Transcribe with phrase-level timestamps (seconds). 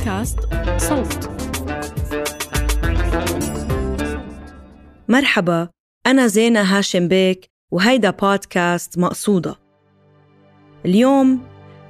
[0.00, 0.38] بودكاست
[0.76, 1.30] صوت.
[5.08, 5.68] مرحبا
[6.06, 9.56] أنا زينة هاشم بيك وهيدا بودكاست مقصودة.
[10.84, 11.40] اليوم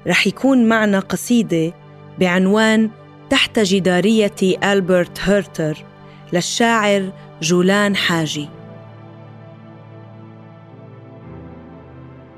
[0.07, 1.73] رح يكون معنا قصيدة
[2.19, 2.91] بعنوان
[3.31, 5.85] تحت جدارية ألبرت هيرتر
[6.33, 8.49] للشاعر جولان حاجي.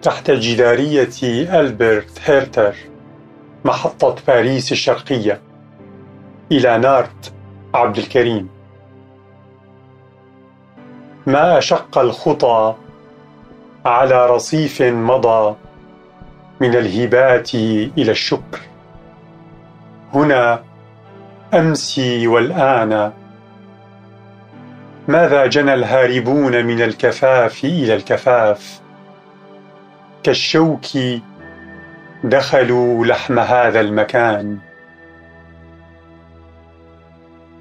[0.02, 1.10] تحت جدارية
[1.60, 2.74] ألبرت هيرتر
[3.64, 5.51] محطة باريس الشرقية.
[6.52, 7.32] إلى نارت
[7.74, 8.48] عبد الكريم.
[11.26, 12.74] ما أشق الخطى
[13.84, 15.56] على رصيف مضى
[16.60, 18.60] من الهبات إلى الشكر.
[20.14, 20.62] هنا
[21.54, 23.12] أمسي والآن.
[25.08, 28.80] ماذا جنى الهاربون من الكفاف إلى الكفاف؟
[30.22, 30.86] كالشوك
[32.24, 34.58] دخلوا لحم هذا المكان.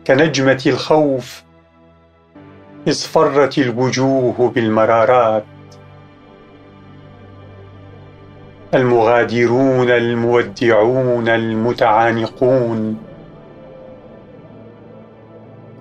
[0.07, 1.43] كنجمة الخوف
[2.87, 5.43] اصفرت الوجوه بالمرارات.
[8.73, 12.97] المغادرون المودعون المتعانقون.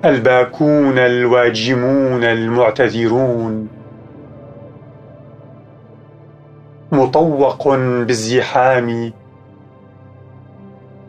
[0.05, 3.69] الباكون الواجمون المعتذرون.
[6.93, 9.13] مطوق بالزحام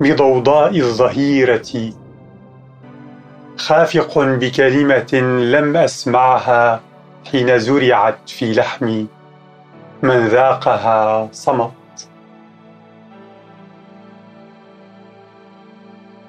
[0.01, 2.00] بضوضاء الظهيرة.
[3.61, 5.13] خافق بكلمة
[5.53, 6.81] لم أسمعها
[7.31, 9.07] حين زرعت في لحمي
[10.03, 11.71] من ذاقها صمت.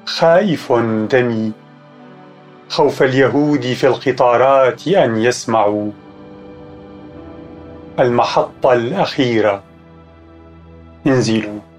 [0.06, 0.72] خائف
[1.10, 1.53] دمي
[2.69, 5.91] خوف اليهود في القطارات أن يسمعوا
[8.00, 9.62] المحطة الأخيرة.
[11.06, 11.72] انزلوا.